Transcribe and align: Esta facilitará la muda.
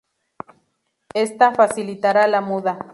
Esta 1.13 1.53
facilitará 1.53 2.25
la 2.27 2.41
muda. 2.41 2.79